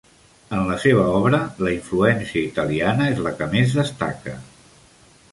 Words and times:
En 0.59 0.61
la 0.67 0.75
seva 0.83 1.01
obra, 1.17 1.39
la 1.67 1.73
influència 1.75 2.41
italiana 2.45 3.09
és 3.11 3.21
la 3.27 3.35
que 3.41 3.49
més 3.53 3.75
destaca. 3.81 4.33